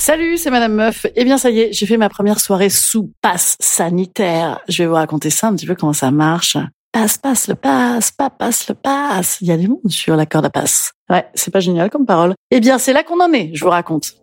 Salut, 0.00 0.36
c'est 0.38 0.50
Madame 0.50 0.74
Meuf. 0.74 1.06
Eh 1.16 1.24
bien, 1.24 1.38
ça 1.38 1.50
y 1.50 1.58
est, 1.58 1.72
j'ai 1.72 1.84
fait 1.84 1.96
ma 1.96 2.08
première 2.08 2.38
soirée 2.38 2.70
sous 2.70 3.12
passe 3.20 3.56
sanitaire. 3.58 4.60
Je 4.68 4.84
vais 4.84 4.88
vous 4.88 4.94
raconter 4.94 5.28
ça 5.28 5.48
un 5.48 5.56
petit 5.56 5.66
peu 5.66 5.74
comment 5.74 5.92
ça 5.92 6.12
marche. 6.12 6.56
Passe, 6.92 7.18
passe 7.18 7.48
le 7.48 7.56
passe, 7.56 8.12
pas 8.12 8.30
passe 8.30 8.68
le 8.68 8.74
passe. 8.76 9.38
Il 9.40 9.48
y 9.48 9.52
a 9.52 9.56
du 9.56 9.66
monde 9.66 9.80
sur 9.88 10.14
la 10.14 10.24
corde 10.24 10.46
à 10.46 10.50
passe. 10.50 10.92
Ouais, 11.10 11.26
c'est 11.34 11.50
pas 11.50 11.58
génial 11.58 11.90
comme 11.90 12.06
parole. 12.06 12.34
Eh 12.52 12.60
bien, 12.60 12.78
c'est 12.78 12.92
là 12.92 13.02
qu'on 13.02 13.20
en 13.20 13.32
est, 13.32 13.50
je 13.54 13.64
vous 13.64 13.70
raconte. 13.70 14.14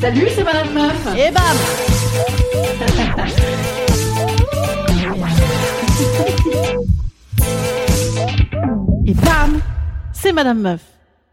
Salut, 0.00 0.28
c'est 0.34 0.44
Madame 0.44 0.72
Meuf. 0.72 1.06
Et 1.16 1.30
bam 1.30 1.56
Bam 9.14 9.60
C'est 10.12 10.32
Madame 10.32 10.60
Meuf. 10.60 10.80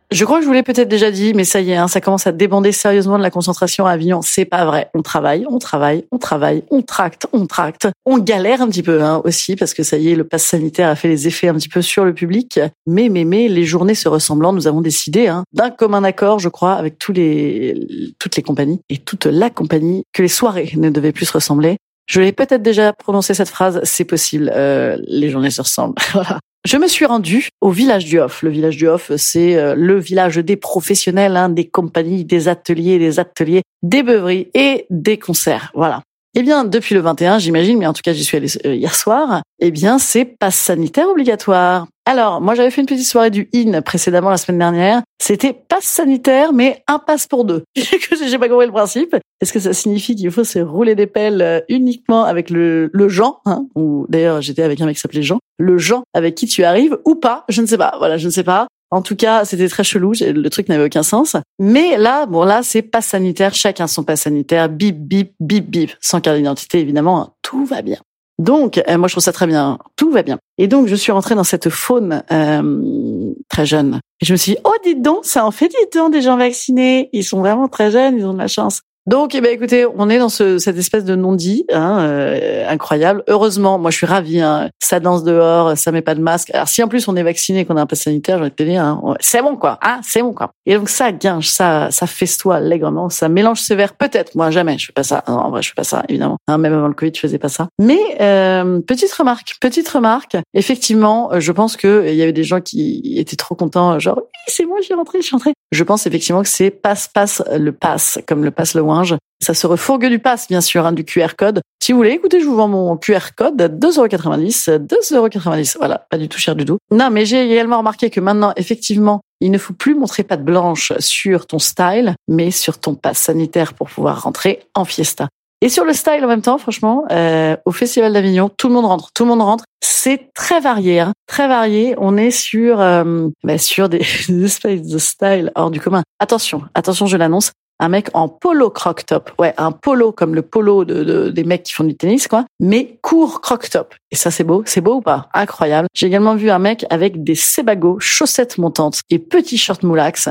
Je 0.10 0.24
crois 0.24 0.38
que 0.38 0.44
je 0.44 0.48
vous 0.48 0.54
l'ai 0.54 0.64
peut-être 0.64 0.88
déjà 0.88 1.12
dit, 1.12 1.34
mais 1.34 1.44
ça 1.44 1.60
y 1.60 1.72
est, 1.72 1.76
hein, 1.76 1.90
ça 1.90 2.00
commence 2.00 2.28
à 2.28 2.32
débander 2.32 2.72
sérieusement 2.72 3.18
de 3.18 3.24
la 3.24 3.30
concentration 3.30 3.86
à 3.86 3.92
Avignon. 3.92 4.22
C'est 4.22 4.46
pas 4.46 4.64
vrai. 4.64 4.90
On 4.94 5.02
travaille, 5.02 5.46
on 5.50 5.60
travaille, 5.60 6.06
on 6.14 6.18
travaille, 6.18 6.64
on 6.72 6.82
tracte, 6.82 7.28
on 7.34 7.46
tracte. 7.46 7.90
On 8.06 8.18
galère 8.18 8.62
un 8.62 8.70
petit 8.70 8.84
peu 8.84 9.04
hein, 9.04 9.22
aussi, 9.26 9.58
parce 9.58 9.74
que 9.74 9.84
ça 9.84 9.98
y 9.98 10.10
est, 10.10 10.16
le 10.16 10.24
pass 10.24 10.44
sanitaire 10.44 10.88
a 10.88 10.96
fait 10.96 11.10
les 11.10 11.28
effets 11.28 11.50
un 11.50 11.56
petit 11.56 11.68
peu 11.68 11.82
sur 11.82 12.06
le 12.06 12.14
public. 12.14 12.58
Mais, 12.86 13.10
mais, 13.10 13.26
mais, 13.26 13.50
les 13.50 13.66
journées 13.66 13.96
se 13.96 14.08
ressemblant, 14.08 14.54
nous 14.54 14.66
avons 14.66 14.80
décidé, 14.80 15.28
hein, 15.28 15.44
d'un 15.52 15.72
commun 15.72 16.06
accord, 16.06 16.40
je 16.40 16.48
crois, 16.48 16.76
avec 16.76 16.98
tous 16.98 17.12
les, 17.12 18.14
toutes 18.18 18.38
les 18.38 18.44
compagnies 18.44 18.80
et 18.88 19.00
toute 19.00 19.26
la 19.26 19.50
compagnie, 19.50 20.04
que 20.14 20.22
les 20.22 20.30
soirées 20.30 20.72
ne 20.78 20.90
devaient 20.90 21.12
plus 21.12 21.26
se 21.26 21.34
ressembler. 21.34 21.76
Je 22.08 22.22
l'ai 22.22 22.32
peut-être 22.32 22.64
déjà 22.64 22.94
prononcé 22.94 23.34
cette 23.34 23.50
phrase, 23.50 23.82
c'est 23.84 24.06
possible. 24.06 24.50
Euh, 24.56 24.98
les 25.06 25.30
journées 25.30 25.52
se 25.52 25.62
ressemblent. 25.62 25.96
voilà. 26.14 26.40
Je 26.68 26.76
me 26.76 26.88
suis 26.88 27.06
rendue 27.06 27.48
au 27.62 27.72
village 27.72 28.04
du 28.04 28.20
Off. 28.20 28.44
Le 28.44 28.50
village 28.50 28.76
du 28.76 28.90
Off, 28.90 29.14
c'est 29.16 29.56
euh, 29.56 29.74
le 29.74 29.98
village 30.02 30.36
des 30.36 30.58
professionnels, 30.58 31.38
hein, 31.38 31.48
des 31.48 31.66
compagnies, 31.66 32.26
des 32.26 32.50
ateliers, 32.50 33.00
des 33.00 33.22
ateliers, 33.22 33.62
des 33.84 34.04
beuveries 34.04 34.50
et 34.54 34.86
des 34.90 35.18
concerts. 35.18 35.72
Voilà. 35.76 36.02
Eh 36.36 36.44
bien, 36.44 36.66
depuis 36.66 36.94
le 36.94 37.00
21, 37.00 37.40
j'imagine, 37.40 37.78
mais 37.78 37.88
en 37.88 37.94
tout 37.94 38.02
cas, 38.04 38.12
j'y 38.12 38.26
suis 38.26 38.36
allée 38.36 38.50
euh, 38.66 38.76
hier 38.76 38.94
soir, 38.96 39.44
eh 39.60 39.72
bien, 39.72 39.98
c'est 39.98 40.26
passe 40.26 40.58
sanitaire 40.58 41.08
obligatoire. 41.08 41.88
Alors, 42.06 42.42
moi, 42.42 42.54
j'avais 42.54 42.70
fait 42.70 42.82
une 42.82 42.88
petite 42.88 43.08
soirée 43.08 43.32
du 43.32 43.48
IN 43.54 43.82
précédemment 43.82 44.30
la 44.30 44.36
semaine 44.36 44.60
dernière. 44.60 45.04
C'était 45.22 45.54
passe 45.54 45.86
sanitaire, 45.86 46.52
mais 46.52 46.84
un 46.90 47.00
passe 47.00 47.28
pour 47.28 47.46
deux. 47.46 47.64
J'ai 47.78 48.38
pas 48.38 48.50
compris 48.50 48.66
le 48.66 48.74
principe. 48.74 49.16
Est-ce 49.40 49.54
que 49.54 49.62
ça 49.62 49.72
signifie 49.72 50.18
qu'il 50.18 50.32
faut 50.32 50.44
se 50.44 50.60
rouler 50.60 50.96
des 50.96 51.08
pelles 51.08 51.42
euh, 51.42 51.62
uniquement 51.70 52.26
avec 52.26 52.50
le, 52.50 52.90
le 52.92 53.08
Jean, 53.08 53.40
hein, 53.46 53.68
ou 53.76 54.06
d'ailleurs, 54.10 54.42
j'étais 54.42 54.64
avec 54.64 54.82
un 54.82 54.86
mec 54.86 54.96
qui 54.96 55.02
s'appelait 55.02 55.24
Jean, 55.24 55.40
le 55.58 55.78
Jean 55.78 56.04
avec 56.14 56.36
qui 56.36 56.48
tu 56.48 56.64
arrives, 56.64 56.98
ou 57.06 57.16
pas, 57.16 57.46
je 57.50 57.62
ne 57.62 57.68
sais 57.68 57.78
pas. 57.78 57.96
Voilà, 57.98 58.18
je 58.18 58.26
ne 58.28 58.32
sais 58.32 58.44
pas. 58.44 58.68
En 58.90 59.02
tout 59.02 59.16
cas, 59.16 59.44
c'était 59.44 59.68
très 59.68 59.84
chelou. 59.84 60.14
Le 60.20 60.50
truc 60.50 60.70
n'avait 60.70 60.86
aucun 60.86 61.04
sens. 61.04 61.36
Mais 61.60 61.98
là, 61.98 62.26
bon, 62.26 62.44
là, 62.44 62.62
c'est 62.64 62.82
pas 62.82 63.02
sanitaire. 63.02 63.54
Chacun 63.54 63.88
son 63.88 64.04
passe 64.04 64.22
sanitaire. 64.22 64.70
Bip, 64.70 64.98
bip, 64.98 65.34
bip, 65.40 65.70
bip. 65.70 65.92
Sans 66.00 66.22
carte 66.22 66.38
d'identité, 66.38 66.80
évidemment. 66.80 67.22
Hein. 67.22 67.34
Tout 67.42 67.66
va 67.66 67.82
bien. 67.82 67.98
Donc, 68.40 68.78
euh, 68.78 68.98
moi, 68.98 69.08
je 69.08 69.14
trouve 69.14 69.24
ça 69.24 69.34
très 69.34 69.48
bien. 69.48 69.80
Tout 69.96 70.12
va 70.12 70.24
bien. 70.24 70.38
Et 70.58 70.68
donc, 70.68 70.88
je 70.88 70.96
suis 70.96 71.12
rentrée 71.12 71.36
dans 71.36 71.44
cette 71.44 71.70
faune 71.70 72.24
euh, 72.32 73.34
très 73.50 73.66
jeune. 73.66 74.00
Et 74.22 74.26
je 74.26 74.32
me 74.32 74.38
suis 74.38 74.54
dit, 74.54 74.58
oh, 74.64 74.74
dites 74.84 75.02
donc, 75.02 75.26
ça 75.26 75.46
en 75.46 75.52
fait, 75.52 75.68
dites 75.68 75.94
donc, 75.96 76.14
des 76.14 76.22
gens 76.22 76.38
vaccinés. 76.38 77.10
Ils 77.14 77.24
sont 77.24 77.40
vraiment 77.40 77.68
très 77.68 77.92
jeunes, 77.92 78.18
ils 78.18 78.26
ont 78.26 78.34
de 78.34 78.38
la 78.38 78.48
chance. 78.48 78.82
Donc, 79.08 79.36
eh 79.36 79.42
ben, 79.42 79.52
écoutez, 79.52 79.86
on 79.98 80.10
est 80.10 80.20
dans 80.20 80.28
ce, 80.28 80.58
cette 80.58 80.78
espèce 80.78 81.06
de 81.06 81.16
non-dit 81.16 81.66
hein, 81.72 82.00
euh, 82.02 82.68
incroyable. 82.68 83.24
Heureusement, 83.28 83.80
moi, 83.80 83.90
je 83.90 83.98
suis 83.98 84.06
ravie. 84.06 84.42
Hein, 84.42 84.70
ça 84.80 85.00
danse 85.00 85.24
dehors, 85.24 85.78
ça 85.78 85.92
met 85.94 86.02
pas 86.02 86.14
de 86.14 86.22
masque. 86.22 86.52
Alors, 86.54 86.68
si 86.68 86.84
en 86.84 86.90
plus 86.90 87.08
on 87.08 87.16
est 87.16 87.24
vacciné, 87.24 87.66
qu'on 87.66 87.78
a 87.78 87.82
un 87.82 87.86
pass 87.86 88.02
sanitaire, 88.02 88.38
je 88.38 88.44
vais 88.44 88.50
te 88.50 88.64
dire, 88.64 88.84
hein, 88.84 89.16
c'est 89.22 89.42
bon 89.42 89.56
quoi. 89.56 89.80
Hein, 89.82 90.02
c'est 90.04 90.22
bon 90.22 90.34
quoi. 90.34 90.52
Et 90.66 90.76
donc 90.76 90.90
ça 90.90 91.12
guinche, 91.12 91.48
ça, 91.48 91.90
ça 91.92 92.06
festoie 92.06 92.58
allègrement, 92.58 93.10
ça 93.10 93.30
mélange 93.30 93.62
sévère. 93.62 93.94
Peut-être, 93.96 94.36
moi 94.36 94.52
jamais, 94.52 94.78
je 94.78 94.88
fais 94.88 94.94
pas 94.94 95.04
ça. 95.04 95.24
Non, 95.28 95.36
en 95.36 95.52
vrai, 95.52 95.62
je 95.62 95.70
fais 95.70 95.76
pas 95.76 95.84
ça, 95.86 96.04
évidemment. 96.10 96.38
Hein, 96.48 96.58
même 96.58 96.74
avant 96.74 96.88
le 96.88 96.94
Covid, 96.94 97.12
je 97.16 97.20
faisais 97.22 97.40
pas 97.40 97.50
ça. 97.50 97.70
Mais 97.80 98.00
euh, 98.20 98.82
petite 98.82 99.14
remarque, 99.14 99.56
petite 99.62 99.88
remarque. 99.88 100.36
Effectivement, 100.54 101.32
je 101.40 101.52
pense 101.54 101.78
que 101.78 102.06
il 102.08 102.16
y 102.16 102.24
avait 102.24 102.34
des 102.34 102.44
gens 102.44 102.60
qui 102.60 103.16
étaient 103.18 103.38
trop 103.38 103.56
contents, 103.56 104.00
genre 104.00 104.18
oui, 104.18 104.24
c'est 104.48 104.66
moi, 104.66 104.80
j'y 104.86 104.94
rentré, 104.94 105.20
je 105.22 105.28
suis 105.28 105.36
rentré. 105.36 105.54
Je 105.72 105.84
pense 105.84 106.08
effectivement 106.08 106.44
que 106.44 106.50
c'est 106.50 106.72
passe, 106.72 107.08
passe 107.08 107.44
le 107.58 107.72
passe, 107.72 108.20
comme 108.28 108.44
le 108.44 108.52
passe 108.52 108.74
le 108.74 108.82
ouinge. 108.82 109.16
Ça 109.42 109.54
se 109.54 109.68
refourgue 109.68 110.08
du 110.08 110.20
pass, 110.20 110.48
bien 110.48 110.62
sûr, 110.62 110.86
hein, 110.86 110.94
du 110.94 111.04
QR 111.04 111.36
code. 111.38 111.62
Si 111.82 111.92
vous 111.92 112.00
voulez, 112.00 112.12
écoutez, 112.12 112.40
je 112.40 112.46
vous 112.46 112.56
vends 112.56 112.68
mon 112.68 112.98
QR 112.98 113.36
code 113.36 113.62
à 113.62 113.68
2,90€. 113.68 114.88
2,90€. 114.88 115.78
Voilà, 115.78 116.08
pas 116.10 116.18
du 116.18 116.28
tout 116.28 116.40
cher 116.40 116.56
du 116.56 116.66
tout. 116.66 116.78
Non, 116.92 117.10
mais 117.12 117.26
j'ai 117.26 117.52
également 117.52 117.78
remarqué 117.78 118.10
que 118.10 118.20
maintenant, 118.20 118.54
effectivement, 118.56 119.22
il 119.40 119.52
ne 119.52 119.58
faut 119.58 119.74
plus 119.74 119.94
montrer 119.94 120.24
patte 120.24 120.44
blanche 120.44 120.94
sur 121.00 121.46
ton 121.46 121.60
style, 121.60 122.16
mais 122.28 122.50
sur 122.50 122.80
ton 122.80 122.96
pass 122.96 123.20
sanitaire 123.20 123.74
pour 123.74 123.90
pouvoir 123.90 124.24
rentrer 124.24 124.62
en 124.74 124.86
fiesta. 124.86 125.28
Et 125.62 125.70
sur 125.70 125.86
le 125.86 125.94
style 125.94 126.24
en 126.24 126.28
même 126.28 126.42
temps, 126.42 126.58
franchement, 126.58 127.06
euh, 127.12 127.58
au 127.66 127.72
Festival 127.72 128.14
d'Avignon, 128.14 128.50
tout 128.56 128.68
le 128.68 128.76
monde 128.76 128.86
rentre, 128.86 129.12
tout 129.14 129.24
le 129.24 129.30
monde 129.30 129.42
rentre. 129.42 129.64
C'est 129.82 130.32
très 130.36 130.60
varié, 130.60 131.00
hein, 131.00 131.14
très 131.28 131.48
varié. 131.48 131.96
On 131.98 132.16
est 132.16 132.32
sur 132.32 132.80
euh, 132.80 133.28
bah, 133.44 133.58
sur 133.58 133.90
des, 133.90 134.06
des 134.30 134.46
espèces 134.46 134.84
de 134.84 134.98
style 135.00 135.52
hors 135.56 135.72
du 135.72 135.80
commun. 135.80 136.04
Attention, 136.20 136.62
attention, 136.76 137.08
je 137.08 137.18
l'annonce 137.18 137.52
un 137.80 137.90
mec 137.90 138.10
en 138.14 138.28
polo 138.28 138.70
croc 138.70 139.06
top. 139.06 139.32
Ouais, 139.40 139.54
un 139.58 139.72
polo 139.72 140.12
comme 140.12 140.36
le 140.36 140.42
polo 140.42 140.86
de, 140.86 141.04
de, 141.04 141.30
des 141.30 141.44
mecs 141.44 141.64
qui 141.64 141.74
font 141.74 141.84
du 141.84 141.96
tennis, 141.96 142.28
quoi. 142.28 142.46
Mais 142.60 142.98
court 143.02 143.42
croc 143.42 143.70
top. 143.70 143.94
Et 144.12 144.16
ça, 144.16 144.32
c'est 144.32 144.44
beau. 144.44 144.64
C'est 144.66 144.82
beau 144.82 144.96
ou 144.96 145.02
pas? 145.02 145.30
Incroyable. 145.34 145.88
J'ai 145.94 146.08
également 146.08 146.36
vu 146.36 146.50
un 146.50 146.60
mec 146.60 146.86
avec 146.90 147.24
des 147.24 147.36
sebagos, 147.36 148.00
chaussettes 148.00 148.58
montantes 148.58 149.02
et 149.10 149.20
petits 149.20 149.58
shorts 149.58 149.84
moulax. 149.84 150.30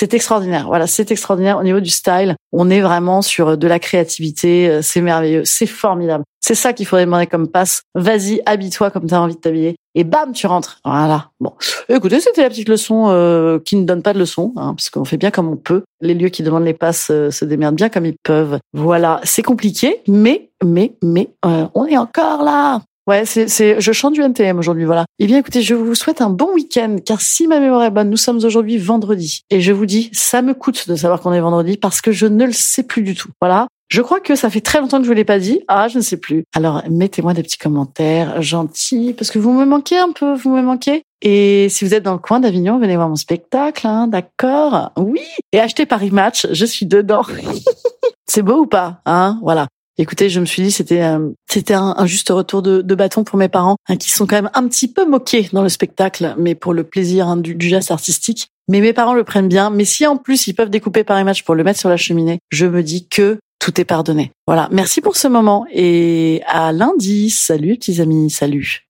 C'est 0.00 0.14
extraordinaire. 0.14 0.68
Voilà, 0.68 0.86
c'est 0.86 1.10
extraordinaire 1.10 1.58
au 1.58 1.64
niveau 1.64 1.80
du 1.80 1.90
style. 1.90 2.36
On 2.52 2.70
est 2.70 2.80
vraiment 2.80 3.20
sur 3.20 3.58
de 3.58 3.66
la 3.66 3.80
créativité. 3.80 4.68
Euh, 4.68 4.78
c'est 4.80 5.00
merveilleux. 5.00 5.42
C'est 5.44 5.66
formidable. 5.66 6.22
C'est 6.40 6.54
ça 6.54 6.72
qu'il 6.72 6.86
faudrait 6.86 7.04
demander 7.04 7.26
comme 7.26 7.48
passe. 7.48 7.82
Vas-y, 7.96 8.40
habille-toi 8.46 8.92
comme 8.92 9.08
tu 9.08 9.14
as 9.14 9.20
envie 9.20 9.34
de 9.34 9.40
t'habiller. 9.40 9.74
Et 9.96 10.04
bam, 10.04 10.30
tu 10.30 10.46
rentres. 10.46 10.78
Voilà. 10.84 11.30
Bon, 11.40 11.52
écoutez, 11.88 12.20
c'était 12.20 12.42
la 12.42 12.48
petite 12.48 12.68
leçon 12.68 13.06
euh, 13.08 13.58
qui 13.58 13.74
ne 13.74 13.84
donne 13.84 14.02
pas 14.02 14.12
de 14.12 14.20
leçon, 14.20 14.52
hein, 14.54 14.72
parce 14.76 14.88
qu'on 14.88 15.04
fait 15.04 15.16
bien 15.16 15.32
comme 15.32 15.48
on 15.48 15.56
peut. 15.56 15.82
Les 16.00 16.14
lieux 16.14 16.28
qui 16.28 16.44
demandent 16.44 16.64
les 16.64 16.74
passes 16.74 17.08
euh, 17.10 17.32
se 17.32 17.44
démerdent 17.44 17.74
bien 17.74 17.88
comme 17.88 18.06
ils 18.06 18.16
peuvent. 18.22 18.60
Voilà, 18.74 19.20
c'est 19.24 19.42
compliqué, 19.42 20.00
mais 20.06 20.48
mais 20.64 20.92
mais 21.02 21.30
on 21.74 21.86
est 21.86 21.98
encore 21.98 22.44
là. 22.44 22.82
Ouais, 23.08 23.24
c'est, 23.24 23.48
c'est, 23.48 23.80
je 23.80 23.90
chante 23.92 24.12
du 24.12 24.20
NTM 24.20 24.58
aujourd'hui, 24.58 24.84
voilà. 24.84 25.06
Eh 25.18 25.26
bien, 25.26 25.38
écoutez, 25.38 25.62
je 25.62 25.74
vous 25.74 25.94
souhaite 25.94 26.20
un 26.20 26.28
bon 26.28 26.52
week-end, 26.52 26.96
car 27.02 27.22
si 27.22 27.46
ma 27.46 27.58
mémoire 27.58 27.82
est 27.84 27.90
bonne, 27.90 28.10
nous 28.10 28.18
sommes 28.18 28.36
aujourd'hui 28.44 28.76
vendredi. 28.76 29.44
Et 29.48 29.62
je 29.62 29.72
vous 29.72 29.86
dis, 29.86 30.10
ça 30.12 30.42
me 30.42 30.52
coûte 30.52 30.86
de 30.86 30.94
savoir 30.94 31.22
qu'on 31.22 31.32
est 31.32 31.40
vendredi, 31.40 31.78
parce 31.78 32.02
que 32.02 32.12
je 32.12 32.26
ne 32.26 32.44
le 32.44 32.52
sais 32.52 32.82
plus 32.82 33.00
du 33.00 33.14
tout. 33.14 33.30
Voilà. 33.40 33.66
Je 33.88 34.02
crois 34.02 34.20
que 34.20 34.34
ça 34.34 34.50
fait 34.50 34.60
très 34.60 34.78
longtemps 34.78 34.98
que 34.98 35.04
je 35.04 35.08
vous 35.08 35.14
l'ai 35.14 35.24
pas 35.24 35.38
dit. 35.38 35.62
Ah, 35.68 35.88
je 35.88 35.96
ne 35.96 36.02
sais 36.02 36.18
plus. 36.18 36.44
Alors, 36.54 36.82
mettez-moi 36.90 37.32
des 37.32 37.42
petits 37.42 37.56
commentaires 37.56 38.42
gentils, 38.42 39.14
parce 39.16 39.30
que 39.30 39.38
vous 39.38 39.52
me 39.52 39.64
manquez 39.64 39.96
un 39.96 40.12
peu, 40.12 40.34
vous 40.34 40.54
me 40.54 40.60
manquez. 40.60 41.02
Et 41.22 41.70
si 41.70 41.86
vous 41.86 41.94
êtes 41.94 42.02
dans 42.02 42.12
le 42.12 42.18
coin 42.18 42.40
d'Avignon, 42.40 42.78
venez 42.78 42.96
voir 42.96 43.08
mon 43.08 43.16
spectacle, 43.16 43.86
hein, 43.86 44.06
d'accord? 44.06 44.92
Oui. 44.98 45.22
Et 45.52 45.60
achetez 45.60 45.86
Paris 45.86 46.10
Match, 46.10 46.46
je 46.52 46.66
suis 46.66 46.84
dedans. 46.84 47.22
c'est 48.26 48.42
beau 48.42 48.58
ou 48.58 48.66
pas 48.66 49.00
Hein? 49.06 49.38
Voilà. 49.42 49.66
Écoutez, 50.00 50.28
je 50.28 50.38
me 50.38 50.46
suis 50.46 50.62
dit 50.62 50.70
c'était 50.70 51.02
euh, 51.02 51.30
c'était 51.50 51.74
un, 51.74 52.06
juste 52.06 52.30
retour 52.30 52.62
de, 52.62 52.94
bâton 52.94 53.24
pour 53.24 53.36
mes 53.36 53.48
parents, 53.48 53.76
hein, 53.88 53.96
qui 53.96 54.10
sont 54.10 54.26
quand 54.26 54.36
même 54.36 54.50
un 54.54 54.68
petit 54.68 54.86
peu 54.86 55.04
moqués 55.04 55.48
dans 55.52 55.62
le 55.62 55.68
spectacle, 55.68 56.34
mais 56.38 56.54
pour 56.54 56.72
le 56.72 56.84
plaisir 56.84 57.26
hein, 57.26 57.36
du, 57.36 57.54
du 57.54 57.68
geste 57.68 57.90
artistique. 57.90 58.48
Mais 58.68 58.80
mes 58.80 58.92
parents 58.92 59.14
le 59.14 59.24
prennent 59.24 59.48
bien. 59.48 59.70
Mais 59.70 59.84
si 59.84 60.06
en 60.06 60.16
plus 60.16 60.46
ils 60.46 60.54
peuvent 60.54 60.70
découper 60.70 61.02
par 61.02 61.22
match 61.24 61.42
pour 61.42 61.54
le 61.54 61.64
mettre 61.64 61.80
sur 61.80 61.88
la 61.88 61.96
cheminée, 61.96 62.38
je 62.50 62.66
me 62.66 62.82
dis 62.82 63.08
que 63.08 63.38
tout 63.58 63.80
est 63.80 63.84
pardonné. 63.84 64.30
Voilà. 64.46 64.68
Merci 64.70 65.00
pour 65.00 65.16
ce 65.16 65.26
moment 65.26 65.66
et 65.72 66.42
à 66.46 66.72
lundi. 66.72 67.30
Salut 67.30 67.76
petits 67.76 68.00
amis. 68.00 68.30
Salut. 68.30 68.86